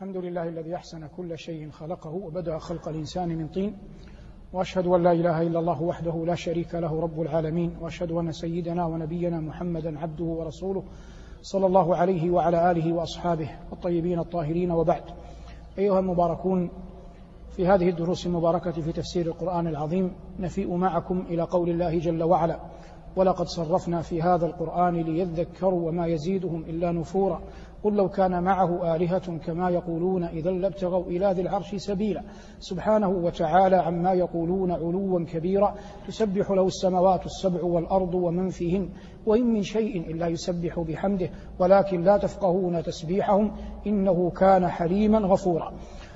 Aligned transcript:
الحمد 0.00 0.16
لله 0.16 0.48
الذي 0.48 0.74
أحسن 0.74 1.06
كل 1.16 1.38
شيء 1.38 1.70
خلقه 1.70 2.10
وبدأ 2.10 2.58
خلق 2.58 2.88
الإنسان 2.88 3.28
من 3.28 3.48
طين. 3.48 3.76
وأشهد 4.52 4.86
أن 4.86 5.02
لا 5.02 5.12
إله 5.12 5.42
إلا 5.42 5.58
الله 5.58 5.82
وحده 5.82 6.24
لا 6.26 6.34
شريك 6.34 6.74
له 6.74 7.00
رب 7.00 7.20
العالمين. 7.20 7.76
وأشهد 7.80 8.10
أن 8.12 8.32
سيدنا 8.32 8.86
ونبينا 8.86 9.40
محمدا 9.40 9.98
عبده 9.98 10.24
ورسوله 10.24 10.82
صلى 11.42 11.66
الله 11.66 11.96
عليه 11.96 12.30
وعلى 12.30 12.70
آله 12.70 12.92
وأصحابه 12.92 13.50
الطيبين 13.72 14.18
الطاهرين 14.18 14.70
وبعد. 14.70 15.02
أيها 15.78 15.98
المباركون 16.00 16.70
في 17.56 17.66
هذه 17.66 17.88
الدروس 17.88 18.26
المباركة 18.26 18.70
في 18.70 18.92
تفسير 18.92 19.26
القرآن 19.26 19.66
العظيم 19.66 20.12
نفيء 20.38 20.76
معكم 20.76 21.20
إلى 21.20 21.42
قول 21.42 21.68
الله 21.70 21.98
جل 21.98 22.22
وعلا 22.22 22.60
ولقد 23.16 23.46
صرفنا 23.46 24.02
في 24.02 24.22
هذا 24.22 24.46
القرآن 24.46 24.94
ليذكروا 24.94 25.88
وما 25.88 26.06
يزيدهم 26.06 26.62
إلا 26.62 26.92
نفورا. 26.92 27.40
قل 27.84 27.96
لو 27.96 28.08
كان 28.08 28.42
معه 28.42 28.96
آلهة 28.96 29.38
كما 29.38 29.70
يقولون 29.70 30.24
إذا 30.24 30.50
لابتغوا 30.50 31.04
إلى 31.04 31.32
ذي 31.32 31.42
العرش 31.42 31.74
سبيلا. 31.74 32.22
سبحانه 32.58 33.08
وتعالى 33.08 33.76
عما 33.76 34.12
يقولون 34.12 34.70
علوا 34.70 35.24
كبيرا. 35.24 35.74
تسبح 36.06 36.50
له 36.50 36.66
السماوات 36.66 37.26
السبع 37.26 37.64
والأرض 37.64 38.14
ومن 38.14 38.48
فيهن. 38.48 38.88
وإن 39.26 39.46
من 39.46 39.62
شيء 39.62 40.10
إلا 40.10 40.26
يسبح 40.26 40.80
بحمده. 40.80 41.30
ولكن 41.58 42.02
لا 42.02 42.16
تفقهون 42.16 42.82
تسبيحهم. 42.82 43.52
إنه 43.86 44.30
كان 44.30 44.68
حليما 44.68 45.18
غفورا. 45.18 45.72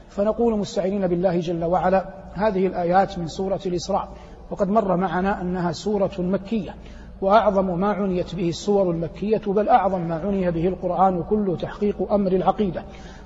فنقول 0.09 0.59
مستعينين 0.59 1.07
بالله 1.07 1.41
جل 1.41 1.65
وعلا. 1.65 2.15
هذه 2.35 2.67
الآيات 2.67 3.19
من 3.19 3.27
سورة 3.27 3.61
الإسراء. 3.67 4.09
وقد 4.51 4.69
مر 4.69 4.97
معنا 4.97 5.41
أنها 5.41 5.73
سورة 5.73 6.11
مكية 6.19 6.75
وأعظم 7.21 7.81
ما 7.81 7.93
عنيت 7.93 8.35
به 8.35 8.49
السور 8.49 8.91
المكية 8.91 9.43
بل 9.47 9.69
أعظم 9.69 10.01
ما 10.01 10.15
عني 10.15 10.51
به 10.51 10.69
القرآن 10.69 11.23
كله 11.23 11.57
تحقيق 11.57 12.13
أمر 12.13 12.33
العقيدة. 12.33 12.85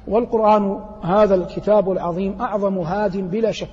والقرآن 0.09 0.81
هذا 1.03 1.35
الكتاب 1.35 1.93
العظيم 1.93 2.41
أعظم 2.41 2.79
هاد 2.79 3.17
بلا 3.17 3.53
شك. 3.53 3.69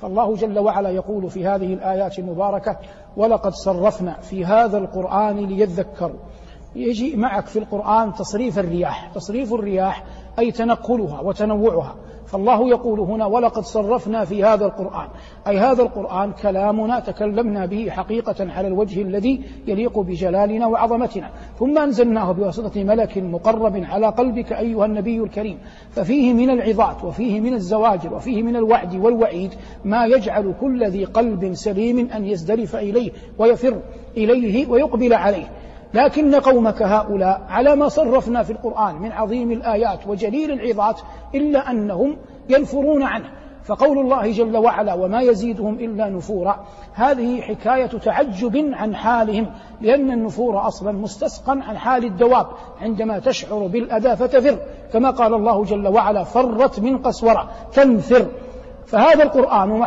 فالله 0.00 0.34
جل 0.34 0.58
وعلا 0.58 0.90
يقول 0.90 1.30
في 1.30 1.46
هذه 1.46 1.74
الآيات 1.74 2.18
المباركة 2.18 2.76
ولقد 3.16 3.52
صرفنا 3.52 4.12
في 4.12 4.44
هذا 4.44 4.78
القرآن 4.78 5.36
ليذكروا. 5.36 6.18
يجي 6.76 7.16
معك 7.16 7.46
في 7.46 7.58
القرآن 7.58 8.12
تصريف 8.12 8.58
الرياح 8.58 9.10
تصريف 9.14 9.52
الرياح 9.52 10.04
أي 10.38 10.50
تنقلها 10.50 11.20
وتنوعها. 11.20 11.94
فالله 12.26 12.68
يقول 12.68 13.00
هنا 13.00 13.26
ولقد 13.26 13.62
صرفنا 13.62 14.24
في 14.24 14.44
هذا 14.44 14.66
القرآن. 14.66 15.08
أي 15.46 15.58
هذا 15.58 15.82
القرآن 15.82 16.32
كلامنا 16.32 17.00
تكلمنا 17.00 17.66
به 17.66 17.90
حقيقة 17.90 18.52
على 18.52 18.68
الوجه 18.68 19.02
الذي 19.02 19.42
يليق 19.66 19.98
بجلالنا 19.98 20.66
وعظمتنا. 20.66 21.30
ثم 21.58 21.78
أنزلناه 21.78 22.32
بواسطة 22.32 22.84
ملك 22.84 23.18
مقرب 23.18 23.84
على 23.84 24.06
قلبك 24.06 24.52
أيها 24.52 24.84
النبي 24.84 25.20
الكريم. 25.20 25.58
ففيه 25.90 26.32
من 26.32 26.50
العظات 26.50 27.04
وفيه 27.04 27.40
من 27.40 27.54
الزواجر 27.54 28.14
وفيه 28.14 28.42
من 28.42 28.56
الوعد 28.56 28.96
والوعيد 28.96 29.54
ما 29.84 30.06
يجعل 30.06 30.54
كل 30.60 30.84
ذي 30.84 31.04
قلب 31.04 31.54
سليم 31.54 32.10
أن 32.10 32.24
يزدرف 32.24 32.76
إليه 32.76 33.10
ويفر 33.38 33.78
إليه 34.16 34.66
ويقبل 34.66 35.14
عليه. 35.14 35.50
لكن 35.94 36.34
قومك 36.34 36.82
هؤلاء 36.82 37.40
على 37.48 37.76
ما 37.76 37.88
صرفنا 37.88 38.42
في 38.42 38.52
القرآن 38.52 38.94
من 38.94 39.12
عظيم 39.12 39.52
الآيات 39.52 40.06
وجليل 40.06 40.50
العظات 40.50 41.00
إلا 41.34 41.70
أنهم 41.70 42.16
ينفرون 42.48 43.02
عنه. 43.02 43.30
فقول 43.64 43.98
الله 43.98 44.32
جل 44.32 44.56
وعلا 44.56 44.94
وما 44.94 45.20
يزيدهم 45.20 45.74
إلا 45.74 46.08
نفورا. 46.08 46.64
هذه 46.94 47.40
حكاية 47.40 47.86
تعجب 47.86 48.70
عن 48.72 48.94
حالهم 48.96 49.46
لأن 49.80 50.10
النفور 50.10 50.66
أصلا 50.66 50.92
مستسقا 50.92 51.60
عن 51.68 51.78
حال 51.78 52.04
الدواب 52.04 52.46
عندما 52.80 53.18
تشعر 53.18 53.66
بالأذى 53.66 54.16
فتفر. 54.16 54.58
كما 54.92 55.10
قال 55.10 55.34
الله 55.34 55.64
جل 55.64 55.88
وعلا 55.88 56.24
فرت 56.24 56.80
من 56.80 56.98
قسورة 56.98 57.50
تنفر. 57.72 58.26
فهذا 58.88 59.22
القرآن 59.22 59.86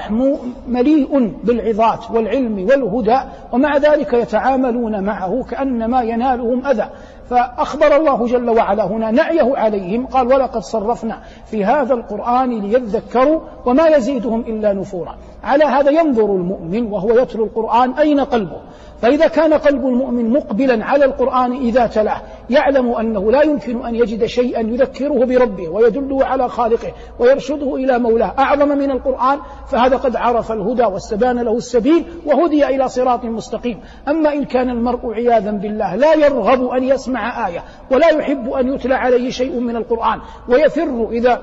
مليء 0.67 1.33
بالعظات 1.44 2.11
والعلم 2.11 2.67
والهدى 2.69 3.19
ومع 3.52 3.77
ذلك 3.77 4.13
يتعاملون 4.13 5.03
معه 5.03 5.43
كأنما 5.49 6.02
ينالهم 6.02 6.65
أذى. 6.65 6.89
فأخبر 7.30 7.95
الله 7.95 8.26
جل 8.26 8.49
وعلا 8.49 8.87
هنا 8.87 9.11
نعيه 9.11 9.58
عليهم 9.58 10.05
قال 10.05 10.27
ولقد 10.27 10.61
صرفنا 10.61 11.20
في 11.45 11.65
هذا 11.65 11.93
القرآن 11.93 12.49
ليذكروا 12.49 13.39
وما 13.65 13.87
يزيدهم 13.87 14.39
إلا 14.39 14.73
نفورا. 14.73 15.17
على 15.43 15.64
هذا 15.64 15.92
ينظر 15.92 16.26
المؤمن 16.26 16.92
وهو 16.92 17.20
يتلو 17.20 17.43
القرآن 17.43 17.92
أين 17.92 18.20
قلبه؟ 18.20 18.61
فإذا 19.02 19.28
كان 19.28 19.54
قلب 19.54 19.86
المؤمن 19.86 20.30
مقبلا 20.30 20.86
على 20.86 21.06
القرآن 21.06 21.52
إذا 21.52 21.88
تلاه 21.88 22.22
يعلم 22.50 22.92
أنه 22.95 23.32
لا 23.32 23.42
يمكن 23.42 23.86
أن 23.86 23.95
يجد 23.95 24.26
شيئا 24.26 24.62
يذكره 24.62 25.26
بربه 25.26 25.70
ويدله 25.70 26.26
على 26.26 26.50
خالقه 26.50 26.92
ويرشده 27.20 27.76
إلى 27.76 28.00
مولاه. 28.00 28.34
أعظم 28.39 28.67
من 28.67 28.92
القرآن 28.92 29.39
فهذا 29.67 29.98
قد 29.98 30.16
عرف 30.16 30.52
الهدى 30.52 30.84
واستبان 30.84 31.39
له 31.39 31.58
السبيل 31.58 32.06
وهدي 32.26 32.66
إلى 32.66 32.89
صراط 32.89 33.26
مستقيم. 33.26 33.80
أما 34.08 34.34
إن 34.34 34.45
كان 34.45 34.70
المرء 34.70 35.14
عياذا 35.14 35.52
بالله 35.52 35.95
لا 35.95 36.14
يرغب 36.14 36.68
أن 36.68 36.83
يسمع 36.83 37.48
آية 37.48 37.64
ولا 37.92 38.10
يحب 38.10 38.50
أن 38.50 38.73
يتلى 38.73 38.95
عليه 38.95 39.30
شيء 39.30 39.60
من 39.60 39.76
القرآن 39.76 40.20
ويفر 40.50 41.10
إذا 41.12 41.42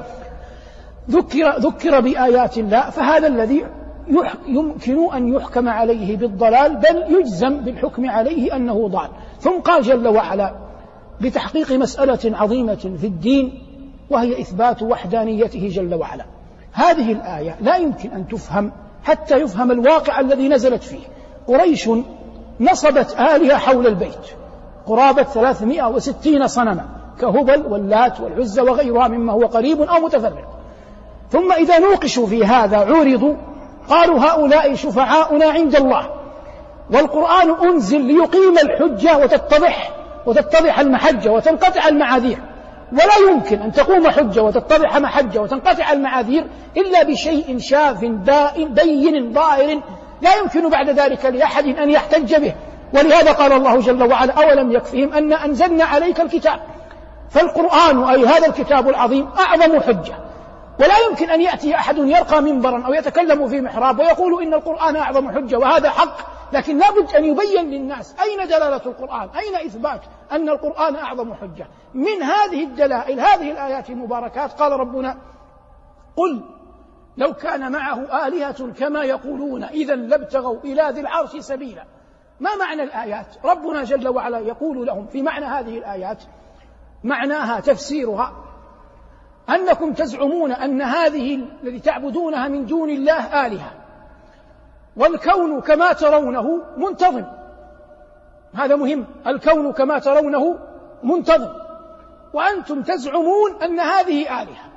ذكر 1.11 1.59
ذكر 1.59 2.01
بآيات 2.01 2.59
الله 2.59 2.91
فهذا 2.91 3.27
الذي 3.27 3.65
يمكن 4.47 5.13
أن 5.15 5.35
يحكم 5.35 5.69
عليه 5.69 6.17
بالضلال 6.17 6.77
بل 6.77 7.17
يجزم 7.19 7.57
بالحكم 7.57 8.11
عليه 8.11 8.57
أنه 8.57 8.89
ضال. 8.89 9.09
ثم 9.41 9.61
قال 9.61 9.83
جل 9.83 10.09
وعلا 10.09 10.55
بتحقيق 11.21 11.73
مسألة 11.73 12.37
عظيمة 12.39 12.75
في 12.75 13.07
الدين 13.07 13.63
وهي 14.11 14.41
إثبات 14.41 14.83
وحدانيته 14.83 15.69
جل 15.69 15.95
وعلا. 15.95 16.25
هذه 16.73 17.13
الآية 17.13 17.57
لا 17.61 17.77
يمكن 17.77 18.11
أن 18.11 18.29
تفهم 18.29 18.73
حتى 19.05 19.37
يفهم 19.37 19.71
الواقع 19.71 20.21
الذي 20.21 20.49
نزلت 20.49 20.83
فيه. 20.83 21.07
قريش 21.47 21.91
نصبت 22.61 23.17
آلهة 23.21 23.57
حول 23.57 23.87
البيت 23.87 24.27
قرابة 24.87 25.23
360 25.23 26.47
صنما 26.47 26.85
كهبل 27.21 27.67
واللات 27.67 28.21
والعزى 28.21 28.61
وغيرها 28.61 29.09
مما 29.09 29.33
هو 29.33 29.47
قريب 29.47 29.81
أو 29.81 30.01
متفرق. 30.01 30.59
ثم 31.31 31.53
إذا 31.53 31.79
نوقشوا 31.79 32.27
في 32.27 32.45
هذا 32.45 32.77
عورضوا 32.77 33.35
قالوا 33.91 34.21
هؤلاء 34.21 34.75
شفعاؤنا 34.75 35.47
عند 35.47 35.77
الله. 35.77 36.11
والقرآن 36.95 37.69
أنزل 37.69 38.01
ليقيم 38.01 38.59
الحجة 38.59 39.19
وتتضح 39.19 39.91
وتتضح 40.27 40.79
المحجة 40.79 41.31
وتنقطع 41.31 41.89
المعاذير. 41.89 42.39
ولا 42.93 43.31
يمكن 43.31 43.63
أن 43.63 43.73
تقوم 43.73 44.11
حجة 44.11 44.43
وتتضح 44.43 44.97
محجة 44.97 45.41
وتنقطع 45.41 45.93
المعاذير 45.93 46.47
إلا 46.77 47.03
بشيء 47.03 47.59
شاف 47.59 48.01
بين 48.59 49.33
ظاهر 49.33 49.81
لا 50.23 50.35
يمكن 50.43 50.71
بعد 50.71 50.91
ذلك 50.91 51.25
لأحد 51.25 51.65
أن 51.65 51.91
يحتج 51.91 52.35
به. 52.35 52.55
ولهذا 52.95 53.33
قال 53.33 53.53
الله 53.53 53.81
جل 53.81 54.11
وعلا 54.11 54.33
أولم 54.33 54.73
يكفهم 54.73 55.13
أن 55.13 55.33
أنزلنا 55.33 55.85
عليك 55.85 56.21
الكتاب؟ 56.21 56.61
فالقرآن 57.31 58.05
أي 58.05 58.27
هذا 58.27 58.47
الكتاب 58.47 58.89
العظيم 58.89 59.29
أعظم 59.39 59.81
حجة. 59.81 60.15
ولا 60.81 60.99
يمكن 60.99 61.31
أن 61.31 61.41
يأتي 61.41 61.75
أحد 61.75 61.99
يرقى 61.99 62.43
منبرا 62.43 62.87
أو 62.87 62.95
يتكلم 62.95 63.49
في 63.49 63.61
محراب 63.61 63.99
ويقول 63.99 64.43
إن 64.43 64.55
القرآن 64.55 64.97
أعظم 64.97 65.31
حجة 65.31 65.59
وهذا 65.59 65.91
حق 65.91 66.39
لكن 66.53 66.79
لابد 66.79 67.15
أن 67.15 67.25
يبين 67.25 67.71
للناس 67.71 68.15
أين 68.21 68.49
دلالة 68.49 68.83
القرآن 68.87 69.29
أين 69.29 69.67
إثبات 69.67 70.01
أن 70.33 70.49
القرآن 70.49 70.97
أعظم 70.97 71.35
حجة. 71.35 71.67
من 71.95 72.23
هذه 72.23 72.65
الدلائل 72.65 73.21
هذه 73.21 73.51
الآيات 73.53 73.91
المباركات 73.91 74.53
قال 74.53 74.73
ربنا 74.73 75.19
قل 76.17 76.45
لو 77.17 77.33
كان 77.33 77.73
معه 77.73 78.27
آلهة 78.27 78.73
كما 78.73 79.03
يقولون 79.03 79.65
إذا 79.65 79.95
لابتغوا 79.95 80.61
إلى 80.65 80.89
ذي 80.91 81.01
العرش 81.01 81.37
سبيلا. 81.37 81.85
ما 82.41 82.57
معنى 82.57 82.83
الآيات؟ 82.83 83.37
ربنا 83.45 83.85
جل 83.85 84.09
وعلا 84.09 84.39
يقول 84.39 84.87
لهم 84.87 85.07
في 85.07 85.23
معنى 85.23 85.45
هذه 85.45 85.79
الآيات 85.79 86.23
معناها 87.05 87.61
تفسيرها 87.61 88.48
أنكم 89.51 89.93
تزعمون 89.93 90.53
أن 90.53 90.83
هذه 90.83 91.45
الذي 91.63 91.81
تعبدونها 91.81 92.49
من 92.49 92.67
دون 92.67 92.91
الله 92.91 93.47
آلهة. 93.47 93.73
والكون 94.97 95.61
كما 95.61 95.93
ترونه 95.93 96.63
منتظم. 96.77 97.25
هذا 98.55 98.77
مهم. 98.77 99.07
الكون 99.27 99.73
كما 99.73 99.99
ترونه 99.99 100.59
منتظم. 101.03 101.53
وأنتم 102.33 102.83
تزعمون 102.83 103.63
أن 103.63 103.81
هذه 103.81 104.43
آلهة. 104.43 104.69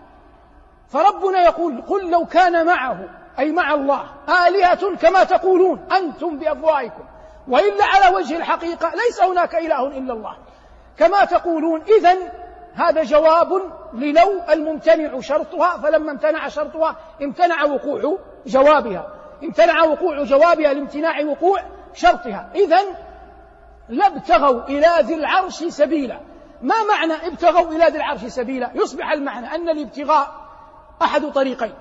فربنا 0.87 1.43
يقول 1.43 1.81
قل 1.81 2.11
لو 2.11 2.25
كان 2.25 2.65
معه 2.65 3.09
أي 3.39 3.51
مع 3.51 3.73
الله 3.73 4.03
آلهة 4.47 4.95
كما 4.95 5.23
تقولون 5.23 5.79
أنتم 5.97 6.37
بأفواهكم. 6.37 7.03
وإلا 7.47 7.85
على 7.85 8.15
وجه 8.15 8.37
الحقيقة 8.37 8.91
ليس 8.95 9.21
هناك 9.21 9.55
إله 9.55 9.87
إلا 9.87 10.13
الله. 10.13 10.37
كما 10.97 11.25
تقولون 11.25 11.81
إذا 11.97 12.17
هذا 12.75 13.03
جواب 13.03 13.61
للو 13.93 14.41
الممتنع 14.49 15.19
شرطها 15.19 15.77
فلما 15.77 16.11
امتنع 16.11 16.47
شرطها 16.47 16.95
امتنع 17.21 17.63
وقوع 17.63 18.19
جوابها. 18.45 19.07
امتنع 19.43 19.83
وقوع 19.83 20.23
جوابها 20.23 20.73
لامتناع 20.73 21.25
وقوع 21.25 21.59
شرطها. 21.93 22.49
إذا 22.55 22.79
لابتغوا 23.89 24.63
إلى 24.63 24.87
ذي 24.99 25.15
العرش 25.15 25.63
سبيلا. 25.63 26.19
ما 26.61 26.75
معنى 26.89 27.27
ابتغوا 27.27 27.71
إلى 27.71 27.85
ذي 27.85 27.97
العرش 27.97 28.25
سبيلا؟ 28.25 28.71
يصبح 28.73 29.11
المعنى 29.11 29.55
أن 29.55 29.69
الابتغاء 29.69 30.27
أحد 31.01 31.25
طريقين. 31.25 31.73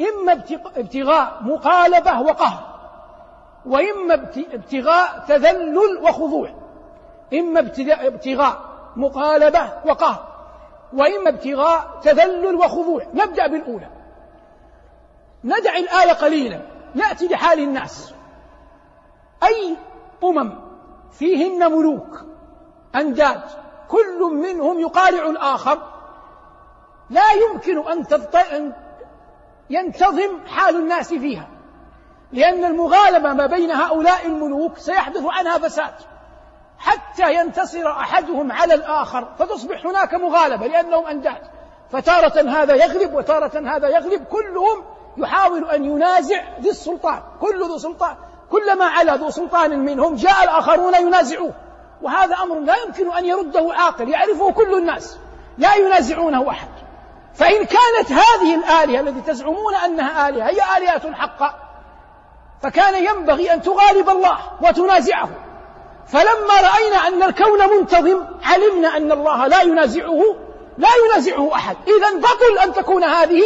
إما 0.00 0.32
ابتغاء 0.76 1.38
مقالبة 1.42 2.20
وقهر 2.20 2.78
وإما 3.66 4.14
ابتغاء 4.54 5.24
تذلل 5.28 5.98
وخضوع. 6.02 6.50
إما 7.34 7.60
ابتغاء 7.60 8.67
مقالبة 8.98 9.72
وقهر 9.86 10.28
وإما 10.92 11.28
ابتغاء 11.28 12.00
تذلل 12.02 12.54
وخضوع. 12.54 13.02
نبدأ 13.14 13.46
بالأولى. 13.46 13.88
ندع 15.44 15.76
الآية 15.76 16.12
قليلا. 16.12 16.60
نأتي 16.94 17.28
لحال 17.28 17.58
الناس. 17.58 18.14
أي 19.42 19.76
أمم 20.24 20.54
فيهن 21.12 21.72
ملوك 21.72 22.24
أنداد 22.96 23.42
كل 23.88 24.20
منهم 24.32 24.80
يقارع 24.80 25.30
الآخر. 25.30 25.78
لا 27.10 27.32
يمكن 27.32 27.88
أن, 27.88 28.06
أن 28.52 28.72
ينتظم 29.70 30.46
حال 30.46 30.76
الناس 30.76 31.08
فيها 31.08 31.48
لأن 32.32 32.64
المغالبة 32.64 33.32
ما 33.32 33.46
بين 33.46 33.70
هؤلاء 33.70 34.26
الملوك 34.26 34.78
سيحدث 34.78 35.22
عنها 35.24 35.58
فساد. 35.58 35.94
حتى 36.78 37.34
ينتصر 37.34 37.90
أحدهم 37.90 38.52
على 38.52 38.74
الآخر 38.74 39.28
فتصبح 39.38 39.86
هناك 39.86 40.14
مغالبة 40.14 40.66
لأنهم 40.66 41.06
أنداد 41.06 41.42
فتارة 41.90 42.50
هذا 42.50 42.74
يغلب 42.74 43.14
وتارة 43.14 43.76
هذا 43.76 43.88
يغلب 43.88 44.24
كلهم 44.24 44.84
يحاول 45.16 45.70
أن 45.70 45.84
ينازع 45.84 46.42
ذي 46.60 46.70
السلطان. 46.70 47.22
كل 47.40 47.68
ذو 47.68 47.78
سلطان 47.78 48.16
كلما 48.50 48.84
علا 48.84 49.16
ذو 49.16 49.30
سلطان 49.30 49.78
منهم 49.78 50.14
جاء 50.14 50.44
الآخرون 50.44 50.94
ينازعوه. 50.94 51.52
وهذا 52.02 52.36
أمر 52.36 52.60
لا 52.60 52.74
يمكن 52.76 53.12
أن 53.12 53.24
يرده 53.24 53.74
عاقل 53.74 54.08
يعرفه 54.08 54.52
كل 54.52 54.78
الناس. 54.78 55.18
لا 55.58 55.74
ينازعونه 55.74 56.50
أحد. 56.50 56.68
فإن 57.34 57.64
كانت 57.64 58.12
هذه 58.12 58.54
الآلهة 58.54 59.00
التي 59.00 59.20
تزعمون 59.20 59.74
أنها 59.74 60.28
آلهة 60.28 60.46
هي 60.48 60.78
آلهة 60.78 61.14
حقا 61.14 61.54
فكان 62.62 63.04
ينبغي 63.04 63.52
أن 63.52 63.62
تغالب 63.62 64.08
الله 64.08 64.38
وتنازعه. 64.62 65.28
فلما 66.08 66.54
رأينا 66.74 67.08
أن 67.08 67.22
الكون 67.22 67.78
منتظم 67.78 68.24
علمنا 68.44 68.96
أن 68.96 69.12
الله 69.12 69.46
لا 69.46 69.62
ينازعه 69.62 70.22
لا 70.78 70.88
ينازعه 71.06 71.54
أحد. 71.54 71.76
إذا 71.88 72.18
بطل 72.18 72.58
أن 72.64 72.72
تكون 72.72 73.04
هذه 73.04 73.42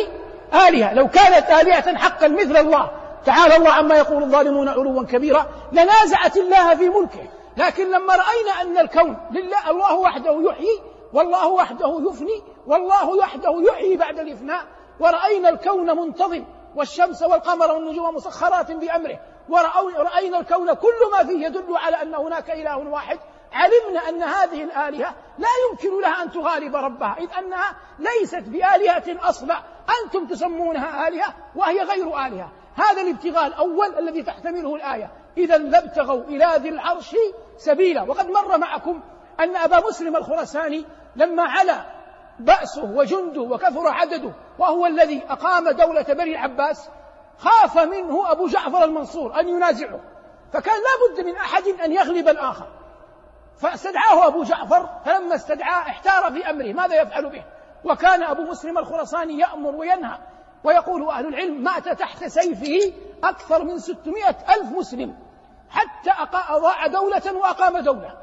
آلهة. 0.68 0.94
لو 0.94 1.08
كانت 1.08 1.50
آلهة 1.50 1.96
حقا 1.96 2.28
مثل 2.28 2.56
الله. 2.56 2.90
تعالى 3.26 3.56
الله 3.56 3.70
عما 3.70 3.96
يقول 3.96 4.22
الظالمون 4.22 4.68
علوا 4.68 5.02
كبيرا. 5.02 5.46
لنازعت 5.72 6.36
الله 6.36 6.74
في 6.74 6.88
ملكه. 6.88 7.28
لكن 7.56 7.90
لما 7.90 8.16
رأينا 8.16 8.62
أن 8.62 8.78
الكون 8.78 9.16
لله 9.30 9.70
الله 9.70 9.94
وحده 9.94 10.42
يحيي 10.42 10.80
والله 11.12 11.48
وحده 11.48 12.02
يفني 12.10 12.42
والله 12.66 13.08
وحده 13.08 13.62
يحيي 13.68 13.96
بعد 13.96 14.18
الإفناء 14.18 14.64
ورأينا 15.00 15.48
الكون 15.48 15.96
منتظم 15.96 16.44
والشمس 16.76 17.22
والقمر 17.22 17.72
والنجوم 17.72 18.14
مسخرات 18.14 18.72
بأمره. 18.72 19.20
ورأينا 19.48 20.38
الكون 20.38 20.72
كل 20.74 21.10
ما 21.12 21.24
فيه 21.24 21.46
يدل 21.46 21.76
على 21.76 22.02
أن 22.02 22.14
هناك 22.14 22.50
إله 22.50 22.78
واحد. 22.78 23.18
علمنا 23.52 24.08
أن 24.08 24.22
هذه 24.22 24.62
الآلهة 24.64 25.14
لا 25.38 25.48
يمكن 25.70 26.00
لها 26.00 26.22
أن 26.22 26.30
تغالب 26.30 26.76
ربها. 26.76 27.16
إذ 27.18 27.28
أنها 27.38 27.76
ليست 27.98 28.42
بآلهة 28.48 29.28
أصلا 29.28 29.62
أنتم 30.04 30.26
تسمونها 30.26 31.08
آلهة 31.08 31.34
وهي 31.56 31.82
غير 31.82 32.26
آلهة. 32.26 32.52
هذا 32.74 33.02
الابتغاء 33.02 33.46
الأول 33.46 33.98
الذي 33.98 34.22
تحتمله 34.22 34.74
الآية. 34.74 35.10
إذا 35.36 35.58
لابتغوا 35.58 36.24
إلى 36.24 36.52
ذي 36.56 36.68
العرش 36.68 37.16
سبيلا. 37.56 38.02
وقد 38.02 38.30
مر 38.30 38.58
معكم 38.58 39.02
أن 39.40 39.56
أبا 39.56 39.88
مسلم 39.88 40.16
الخرساني 40.16 40.84
لما 41.16 41.42
علا 41.42 42.01
بأسه 42.38 42.84
وجنده 42.84 43.40
وكثر 43.40 43.88
عدده 43.88 44.32
وهو 44.58 44.86
الذي 44.86 45.22
أقام 45.28 45.68
دولة 45.68 46.02
بني 46.02 46.30
العباس 46.30 46.88
خاف 47.38 47.78
منه 47.78 48.32
أبو 48.32 48.46
جعفر 48.46 48.84
المنصور 48.84 49.40
أن 49.40 49.48
ينازعه 49.48 50.00
فكان 50.52 50.74
لا 50.74 51.14
بد 51.14 51.26
من 51.26 51.36
أحد 51.36 51.62
أن 51.84 51.92
يغلب 51.92 52.28
الآخر. 52.28 52.66
فاستدعاه 53.56 54.26
أبو 54.26 54.42
جعفر 54.42 54.88
فلما 55.04 55.34
استدعاه 55.34 55.82
احتار 55.82 56.32
في 56.32 56.50
أمره 56.50 56.72
ماذا 56.72 57.02
يفعل 57.02 57.30
به؟ 57.30 57.44
وكان 57.84 58.22
أبو 58.22 58.42
مسلم 58.42 58.78
الخرساني 58.78 59.38
يأمر 59.38 59.74
وينهى 59.74 60.18
ويقول 60.64 61.08
أهل 61.08 61.26
العلم 61.26 61.62
مات 61.62 61.88
تحت 61.88 62.24
سيفه 62.24 62.94
أكثر 63.24 63.64
من 63.64 63.78
ستمائة 63.78 64.36
ألف 64.54 64.72
مسلم 64.72 65.16
حتى 65.70 66.10
أضاع 66.48 66.86
دولة 66.86 67.32
وأقام 67.34 67.78
دولة 67.78 68.14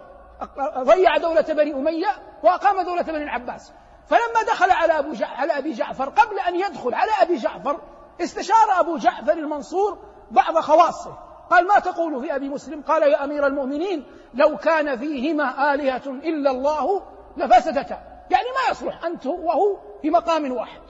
ضيع 0.77 1.17
دولة 1.17 1.41
بني 1.41 1.73
أمية 1.73 2.09
وأقام 2.43 2.81
دولة 2.81 3.01
بني 3.01 3.23
العباس. 3.23 3.73
فلما 4.09 4.43
دخل 4.47 4.71
على 4.71 4.99
أبو 4.99 5.13
على 5.21 5.57
أبي 5.57 5.73
جعفر 5.73 6.09
قبل 6.09 6.39
أن 6.39 6.55
يدخل 6.55 6.93
على 6.93 7.11
أبي 7.21 7.35
جعفر 7.35 7.79
استشار 8.21 8.79
أبو 8.79 8.97
جعفر 8.97 9.33
المنصور 9.33 9.97
بعض 10.31 10.59
خواصه. 10.59 11.17
قال 11.49 11.67
ما 11.67 11.79
تقول 11.79 12.21
في 12.21 12.35
أبي 12.35 12.49
مسلم؟ 12.49 12.81
قال 12.81 13.03
يا 13.03 13.23
أمير 13.23 13.47
المؤمنين 13.47 14.05
لو 14.33 14.57
كان 14.57 14.97
فيهما 14.97 15.73
آلهة 15.73 16.01
إلا 16.07 16.51
الله 16.51 17.01
لفسدتا. 17.37 17.99
يعني 18.29 18.45
ما 18.45 18.71
يصلح 18.71 19.05
أنت 19.05 19.25
وهو 19.25 19.77
في 20.01 20.09
مقام 20.09 20.51
واحد. 20.51 20.81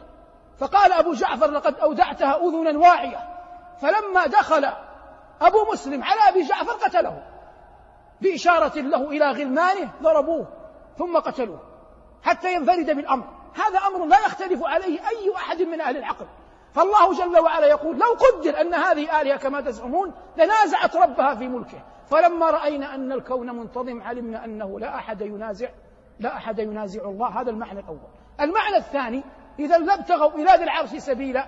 فقال 0.60 0.94
أبو 0.94 1.14
جعفر 1.14 1.52
لقد 1.52 1.80
أودعتها 1.80 2.48
أذنا 2.48 2.80
واعية. 2.80 3.20
فلما 3.82 4.28
دخل 4.28 4.66
أبو 5.42 5.72
مسلم 5.72 6.04
على 6.04 6.20
أبي 6.30 6.42
جعفر 6.42 6.72
قتله 6.72 7.24
بإشارة 8.22 8.80
له 8.80 9.10
إلى 9.10 9.26
غلمانه 9.32 9.90
ضربوه 10.02 10.48
ثم 10.98 11.18
قتلوه. 11.18 11.69
حتى 12.24 12.54
ينفرد 12.54 12.96
بالأمر 12.96 13.26
هذا 13.56 13.80
أمر 13.88 14.06
لا 14.06 14.18
يختلف 14.26 14.64
عليه 14.64 15.00
أي 15.00 15.36
أحد 15.36 15.62
من 15.62 15.82
أهل 15.82 15.98
العقل. 15.98 16.26
فالله 16.74 17.14
جل 17.14 17.40
وعلا 17.40 17.68
يقول 17.68 18.00
لو 18.00 18.08
قدر 18.08 18.62
أن 18.62 18.74
هذه 18.74 19.22
آلهة 19.22 19.38
كما 19.38 19.62
تزعمون 19.62 20.14
لنازعت 20.38 20.96
ربها 20.96 21.36
في 21.36 21.48
ملكه. 21.48 21.84
فلما 22.10 22.50
رأينا 22.50 22.96
أن 22.96 23.12
الكون 23.12 23.56
منتظم 23.56 24.02
علمنا 24.02 24.46
أنه 24.46 24.80
لا 24.80 24.96
أحد 24.96 25.22
ينازع 25.22 25.70
لا 26.20 26.36
أحد 26.36 26.60
ينازع 26.60 27.06
الله. 27.06 27.28
هذا 27.42 27.50
المعنى 27.50 27.80
الأول. 27.80 28.10
المعنى 28.42 28.78
الثاني 28.78 29.24
إذا 29.60 29.78
لابتغوا 29.78 30.32
إلى 30.32 30.52
ذي 30.58 30.64
العرش 30.64 30.90
سبيلا 30.90 31.48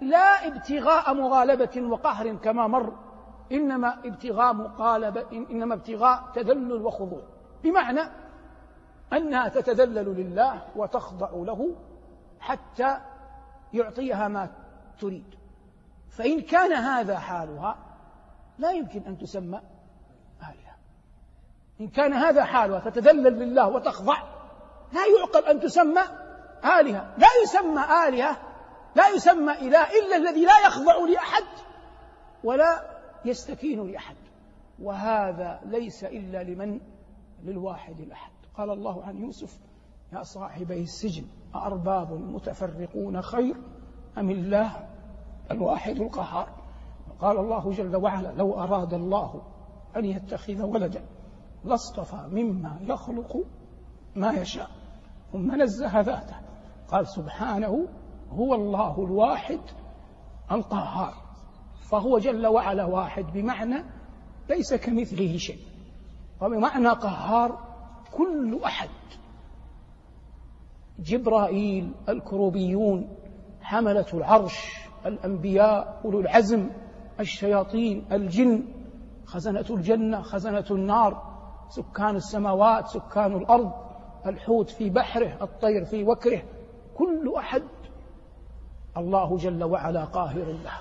لا 0.00 0.46
ابتغاء 0.46 1.14
مغالبة 1.14 1.82
وقهر 1.82 2.34
كما 2.34 2.66
مر 2.66 2.92
إنما 3.52 3.98
ابتغاء 4.04 4.52
مقالبة 4.52 5.26
إنما 5.32 5.74
ابتغاء 5.74 6.22
تذلل 6.34 6.82
وخضوع. 6.82 7.22
بمعنى 7.62 8.00
أنها 9.12 9.48
تتذلل 9.48 10.14
لله 10.16 10.62
وتخضع 10.76 11.30
له 11.32 11.76
حتى 12.40 12.98
يعطيها 13.72 14.28
ما 14.28 14.50
تريد. 15.00 15.34
فإن 16.10 16.40
كان 16.40 16.72
هذا 16.72 17.18
حالها 17.18 17.78
لا 18.58 18.70
يمكن 18.70 19.02
أن 19.06 19.18
تسمى 19.18 19.60
آلهة 20.42 20.76
إن 21.80 21.88
كان 21.88 22.12
هذا 22.12 22.44
حالها 22.44 22.90
تتذلل 22.90 23.38
لله 23.38 23.68
وتخضع 23.68 24.22
لا 24.92 25.00
يعقل 25.06 25.44
أن 25.44 25.60
تسمى 25.60 26.02
آلهة 26.80 27.14
لا 27.18 27.28
يسمى 27.42 28.08
آلهة 28.08 28.36
لا 28.94 29.08
يسمى 29.08 29.52
إله 29.52 29.86
إلا 29.98 30.16
الذي 30.16 30.44
لا 30.44 30.58
يخضع 30.66 30.96
لأحد 31.08 31.44
ولا 32.44 33.00
يستكين 33.24 33.90
لأحد. 33.92 34.16
وهذا 34.82 35.60
ليس 35.64 36.04
إلا 36.04 36.42
لمن؟ 36.42 36.80
للواحد 37.44 38.00
الأحد. 38.00 38.39
قال 38.56 38.70
الله 38.70 39.04
عن 39.04 39.16
يوسف 39.16 39.58
يا 40.12 40.22
صاحبي 40.22 40.80
السجن 40.82 41.24
أأرباب 41.54 42.12
متفرقون 42.12 43.22
خير 43.22 43.56
أم 44.18 44.30
الله 44.30 44.88
الواحد 45.50 45.96
القهار؟ 45.96 46.48
قال 47.20 47.38
الله 47.38 47.70
جل 47.72 47.96
وعلا 47.96 48.32
لو 48.32 48.54
أراد 48.54 48.94
الله 48.94 49.42
أن 49.96 50.04
يتخذ 50.04 50.62
ولدا 50.62 51.04
لاصطفى 51.64 52.28
مما 52.30 52.78
يخلق 52.80 53.36
ما 54.16 54.32
يشاء 54.32 54.70
ثم 55.32 55.62
نزه 55.62 56.00
ذاته. 56.00 56.36
قال 56.88 57.08
سبحانه 57.08 57.88
هو 58.30 58.54
الله 58.54 59.04
الواحد 59.04 59.60
القهار 60.52 61.14
فهو 61.90 62.18
جل 62.18 62.46
وعلا 62.46 62.84
واحد 62.84 63.24
بمعنى 63.24 63.84
ليس 64.48 64.74
كمثله 64.74 65.36
شيء 65.36 65.60
وبمعنى 66.42 66.88
قهار 66.88 67.69
كل 68.12 68.60
أحد. 68.64 68.88
جبرائيل 70.98 71.92
الكروبيون 72.08 73.08
حملة 73.60 74.06
العرش 74.14 74.86
الأنبياء 75.06 76.00
أولو 76.04 76.20
العزم 76.20 76.70
الشياطين 77.20 78.04
الجن 78.12 78.64
خزنة 79.24 79.64
الجنة 79.70 80.22
خزنة 80.22 80.64
النار 80.70 81.30
سكان 81.68 82.16
السماوات 82.16 82.86
سكان 82.86 83.36
الأرض 83.36 83.72
الحوت 84.26 84.70
في 84.70 84.90
بحره 84.90 85.38
الطير 85.42 85.84
في 85.84 86.04
وكره 86.04 86.42
كل 86.96 87.34
أحد. 87.36 87.62
الله 88.96 89.36
جل 89.36 89.64
وعلا 89.64 90.04
قاهر 90.04 90.44
له. 90.44 90.78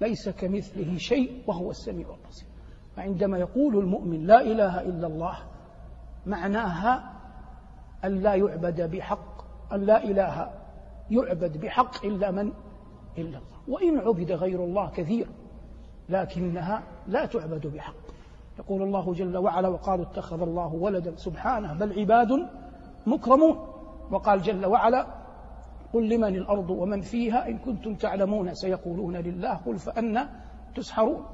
ليس 0.00 0.28
كمثله 0.28 0.96
شيء 0.96 1.42
وهو 1.46 1.70
السميع 1.70 2.06
البصير. 2.10 2.48
فعندما 2.96 3.38
يقول 3.38 3.78
المؤمن 3.78 4.26
لا 4.26 4.40
إله 4.40 4.80
إلا 4.80 5.06
الله 5.06 5.38
معناها 6.26 7.12
أن 8.04 8.20
لا 8.20 8.34
يعبد 8.34 8.90
بحق 8.96 9.44
أن 9.72 9.80
لا 9.80 10.04
إله 10.04 10.50
يعبد 11.10 11.60
بحق 11.60 12.04
إلا 12.04 12.30
من؟ 12.30 12.52
إلا 13.18 13.38
الله. 13.38 13.58
وإن 13.68 13.98
عبد 13.98 14.32
غير 14.32 14.64
الله 14.64 14.90
كثير 14.90 15.26
لكنها 16.08 16.82
لا 17.06 17.26
تعبد 17.26 17.66
بحق. 17.66 17.94
يقول 18.58 18.82
الله 18.82 19.14
جل 19.14 19.36
وعلا 19.36 19.68
وقالوا 19.68 20.04
اتخذ 20.04 20.42
الله 20.42 20.74
ولدا 20.74 21.16
سبحانه 21.16 21.72
بل 21.72 22.00
عباد 22.00 22.28
مكرمون. 23.06 23.58
وقال 24.10 24.42
جل 24.42 24.66
وعلا 24.66 25.06
قل 25.92 26.08
لمن 26.08 26.36
الأرض 26.36 26.70
ومن 26.70 27.00
فيها 27.00 27.48
إن 27.48 27.58
كنتم 27.58 27.94
تعلمون 27.94 28.54
سيقولون 28.54 29.16
لله 29.16 29.54
قل 29.54 29.78
فأنا 29.78 30.28
تسحرون. 30.74 31.24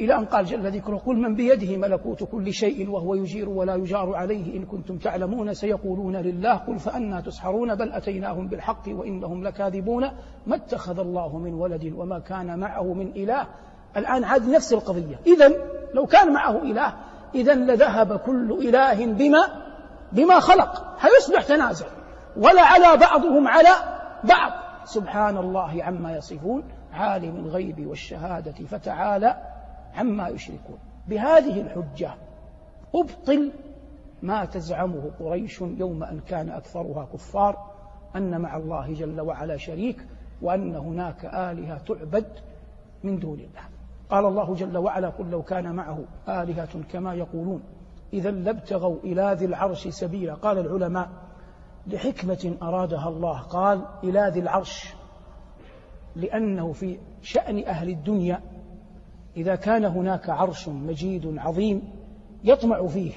إلى 0.00 0.16
أن 0.16 0.24
قال 0.24 0.44
جل 0.44 0.70
ذكره 0.70 0.96
قل 0.96 1.16
من 1.16 1.34
بيده 1.34 1.76
ملكوت 1.76 2.24
كل 2.24 2.52
شيء 2.52 2.90
وهو 2.90 3.14
يجير 3.14 3.48
ولا 3.48 3.74
يجار 3.74 4.14
عليه 4.14 4.56
إن 4.56 4.64
كنتم 4.64 4.98
تعلمون 4.98 5.54
سيقولون 5.54 6.16
لله 6.16 6.54
قل 6.54 6.78
فأنا 6.78 7.20
تسحرون 7.20 7.74
بل 7.74 7.92
أتيناهم 7.92 8.48
بالحق 8.48 8.82
وإنهم 8.88 9.44
لكاذبون 9.44 10.10
ما 10.46 10.56
اتخذ 10.56 10.98
الله 10.98 11.38
من 11.38 11.54
ولد 11.54 11.92
وما 11.96 12.18
كان 12.18 12.58
معه 12.58 12.94
من 12.94 13.06
إله. 13.16 13.46
الآن 13.96 14.24
عاد 14.24 14.48
نفس 14.48 14.72
القضية. 14.72 15.20
إذا 15.26 15.52
لو 15.94 16.06
كان 16.06 16.32
معه 16.32 16.62
إله 16.62 16.94
إذا 17.34 17.54
لذهب 17.54 18.16
كل 18.18 18.68
إله 18.68 19.06
بما 19.06 19.48
بما 20.12 20.40
خلق. 20.40 20.96
هيصبح 21.00 21.42
تنازع؟ 21.42 21.86
ولا 22.36 22.62
على 22.62 22.96
بعضهم 22.96 23.48
على 23.48 23.70
بعض. 24.24 24.52
سبحان 24.84 25.36
الله 25.36 25.84
عما 25.84 26.16
يصفون. 26.16 26.64
عالم 26.92 27.36
الغيب 27.36 27.86
والشهادة 27.86 28.64
فتعالى 28.66 29.53
عما 29.94 30.28
يشركون 30.28 30.78
بهذه 31.08 31.60
الحجة. 31.60 32.14
أبطل 32.94 33.52
ما 34.22 34.44
تزعمه 34.44 35.10
قريش 35.20 35.60
يوم 35.60 36.04
أن 36.04 36.20
كان 36.20 36.48
أكثرها 36.48 37.08
كفار 37.12 37.70
أن 38.16 38.40
مع 38.40 38.56
الله 38.56 38.94
جل 38.94 39.20
وعلا 39.20 39.56
شريك 39.56 40.06
وأن 40.42 40.76
هناك 40.76 41.24
آلهة 41.24 41.78
تعبد 41.78 42.26
من 43.04 43.18
دون 43.18 43.38
الله. 43.38 43.62
قال 44.10 44.24
الله 44.24 44.54
جل 44.54 44.76
وعلا 44.76 45.08
قل 45.08 45.30
لو 45.30 45.42
كان 45.42 45.74
معه 45.74 46.04
آلهة 46.28 46.82
كما 46.92 47.14
يقولون 47.14 47.62
إذا 48.12 48.30
لابتغوا 48.30 48.96
إلى 49.04 49.36
ذي 49.38 49.44
العرش 49.44 49.88
سبيلا. 49.88 50.34
قال 50.34 50.58
العلماء 50.58 51.08
لحكمة 51.86 52.56
أرادها 52.62 53.08
الله. 53.08 53.40
قال 53.40 53.84
إلى 54.04 54.30
ذي 54.34 54.40
العرش. 54.40 54.94
لأنه 56.16 56.72
في 56.72 56.98
شأن 57.22 57.64
أهل 57.64 57.88
الدنيا 57.88 58.40
إذا 59.36 59.54
كان 59.54 59.84
هناك 59.84 60.30
عرش 60.30 60.68
مجيد 60.68 61.38
عظيم 61.38 61.82
يطمع 62.44 62.86
فيه 62.86 63.12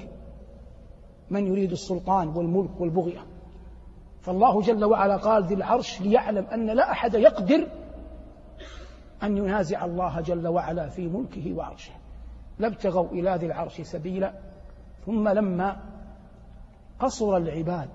من 1.30 1.46
يريد 1.46 1.72
السلطان 1.72 2.28
والملك 2.28 2.80
والبغية. 2.80 3.26
فالله 4.20 4.62
جل 4.62 4.84
وعلا 4.84 5.16
قال 5.16 5.44
ذي 5.44 5.54
العرش 5.54 6.00
ليعلم 6.00 6.44
أن 6.44 6.66
لا 6.66 6.90
أحد 6.90 7.14
يقدر 7.14 7.66
أن 9.22 9.36
ينازع 9.36 9.84
الله 9.84 10.20
جل 10.20 10.48
وعلا 10.48 10.88
في 10.88 11.08
ملكه 11.08 11.52
وعرشه. 11.52 11.92
لابتغوا 12.58 13.08
إلى 13.08 13.36
ذي 13.36 13.46
العرش 13.46 13.80
سبيلا. 13.80 14.32
ثم 15.06 15.28
لما 15.28 15.76
قصر 16.98 17.36
العباد 17.36 17.90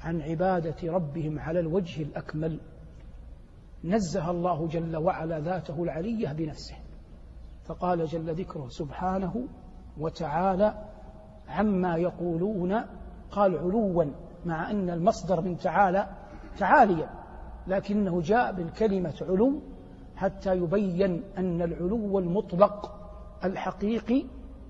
عن 0.00 0.22
عبادة 0.22 0.92
ربهم 0.92 1.38
على 1.38 1.60
الوجه 1.60 2.02
الأكمل 2.02 2.60
نزه 3.84 4.30
الله 4.30 4.66
جل 4.66 4.96
وعلا 4.96 5.40
ذاته 5.40 5.82
العلية 5.82 6.32
بنفسه. 6.32 6.76
فقال 7.64 8.06
جل 8.06 8.34
ذكره 8.34 8.68
سبحانه 8.68 9.44
وتعالى 9.98 10.74
عما 11.48 11.96
يقولون 11.96 12.80
قال 13.30 13.58
علوا 13.58 14.04
مع 14.46 14.70
أن 14.70 14.90
المصدر 14.90 15.40
من 15.40 15.56
تعالى 15.56 16.06
تعاليا 16.58 17.10
لكنه 17.66 18.20
جاء 18.20 18.52
بالكلمة 18.52 19.14
علو 19.20 19.52
حتى 20.16 20.56
يبين 20.56 21.22
أن 21.38 21.62
العلو 21.62 22.18
المطلق 22.18 23.00
الحقيقي 23.44 24.24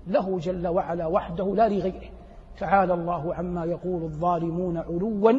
له 0.07 0.39
جل 0.39 0.67
وعلا 0.67 1.07
وحده 1.07 1.55
لا 1.55 1.69
لغيره. 1.69 2.09
تعالى 2.59 2.93
الله 2.93 3.35
عما 3.35 3.65
يقول 3.65 4.03
الظالمون 4.03 4.77
علوا 4.77 5.33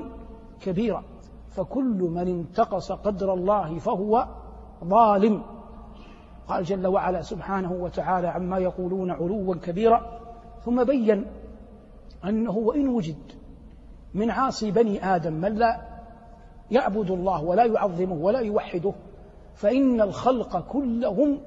كبيرا 0.61 1.05
فكل 1.49 2.11
من 2.15 2.29
انتقص 2.29 2.93
قدر 2.93 3.35
الله 3.35 3.79
فهو 3.79 4.27
ظالم. 4.85 5.43
قال 6.49 6.65
جل 6.65 6.87
وعلا 6.87 7.23
سبحانه 7.23 7.73
وتعالى 7.73 8.29
عما 8.29 8.59
يقولون 8.59 9.11
علوا 9.11 9.55
كبيرا 9.55 10.21
ثم 10.65 10.85
بين 10.85 11.27
أنه 12.25 12.57
وإن 12.57 12.89
وجد 12.89 13.33
من 14.15 14.31
عاصي 14.31 14.71
بني 14.71 15.15
آدم 15.17 15.33
من 15.33 15.55
لا 15.55 15.81
يعبد 16.71 17.11
الله 17.11 17.45
ولا 17.45 17.65
يعظمه 17.65 18.15
ولا 18.15 18.41
يوحده 18.41 18.93
فإن 19.55 20.01
الخلق 20.01 20.69
كلهم 20.69 21.41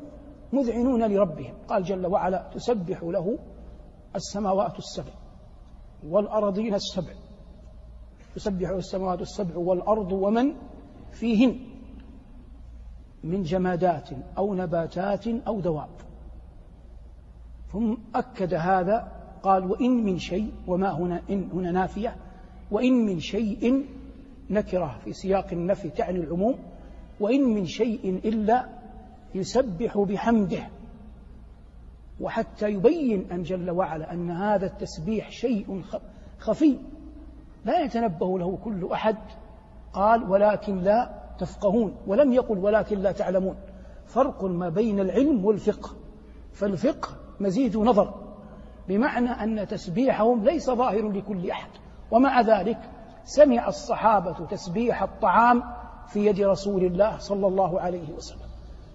مذعنون 0.53 1.11
لربهم. 1.11 1.53
قال 1.67 1.83
جل 1.83 2.07
وعلا 2.07 2.49
تسبح 2.53 3.03
له 3.03 3.37
السماوات 4.15 4.77
السبع 4.77 5.13
والأرضين 6.07 6.73
السبع. 6.73 7.13
تسبح 8.35 8.69
السماوات 8.69 9.21
السبع 9.21 9.57
والأرض 9.57 10.11
ومن 10.11 10.55
فيهن. 11.11 11.74
من 13.25 13.43
جمادات 13.43 14.09
أو 14.37 14.55
نباتات 14.55 15.27
أو 15.27 15.59
دواب. 15.59 15.89
ثم 17.73 17.93
أكد 18.15 18.53
هذا 18.53 19.11
قال 19.43 19.71
وإن 19.71 19.91
من 19.91 20.19
شيء 20.19 20.51
وما 20.67 20.91
هنا 20.91 21.21
إن 21.29 21.49
هنا 21.53 21.71
نافية 21.71 22.15
وإن 22.71 22.93
من 22.93 23.19
شيء 23.19 23.85
نكرة 24.49 24.99
في 25.03 25.13
سياق 25.13 25.47
النفي 25.51 25.89
تعني 25.89 26.19
العموم 26.19 26.55
وإن 27.19 27.41
من 27.41 27.65
شيء 27.65 28.21
إلا 28.25 28.65
يسبح 29.35 29.97
بحمده. 29.97 30.67
وحتى 32.19 32.69
يبين 32.69 33.31
أن 33.31 33.43
جل 33.43 33.71
وعلا 33.71 34.13
أن 34.13 34.31
هذا 34.31 34.65
التسبيح 34.65 35.31
شيء 35.31 35.81
خفي 36.39 36.77
لا 37.65 37.79
يتنبه 37.79 38.39
له 38.39 38.57
كل 38.63 38.91
أحد 38.91 39.15
قال 39.93 40.29
ولكن 40.29 40.77
لا 40.77 41.24
تفقهون 41.39 41.95
ولم 42.07 42.33
يقل 42.33 42.57
ولكن 42.57 42.99
لا 42.99 43.11
تعلمون. 43.11 43.55
فرق 44.05 44.43
ما 44.43 44.69
بين 44.69 44.99
العلم 44.99 45.45
والفقه. 45.45 45.89
فالفقه 46.53 47.09
مزيد 47.39 47.77
نظر 47.77 48.13
بمعنى 48.87 49.29
أن 49.29 49.67
تسبيحهم 49.67 50.43
ليس 50.43 50.69
ظاهر 50.69 51.09
لكل 51.09 51.49
أحد. 51.49 51.69
ومع 52.11 52.41
ذلك 52.41 52.77
سمع 53.23 53.67
الصحابة 53.67 54.45
تسبيح 54.49 55.03
الطعام 55.03 55.63
في 56.07 56.25
يد 56.25 56.41
رسول 56.41 56.83
الله 56.83 57.17
صلى 57.17 57.47
الله 57.47 57.79
عليه 57.81 58.13
وسلم. 58.17 58.47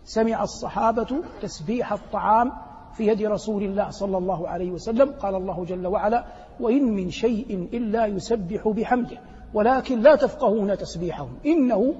سمع 0.04 0.42
الصحابة 0.42 1.22
تسبيح 1.42 1.92
الطعام 1.92 2.52
في 2.92 3.06
يد 3.06 3.22
رسول 3.22 3.62
الله 3.62 3.90
صلى 3.90 4.18
الله 4.18 4.48
عليه 4.48 4.70
وسلم. 4.70 5.10
قال 5.10 5.34
الله 5.34 5.64
جل 5.64 5.86
وعلا 5.86 6.24
وإن 6.60 6.84
من 6.84 7.10
شيء 7.10 7.68
إلا 7.72 8.06
يسبح 8.06 8.68
بحمده 8.68 9.18
ولكن 9.54 10.00
لا 10.00 10.16
تفقهون 10.16 10.78
تسبيحهم. 10.78 11.38
إنه 11.46 11.94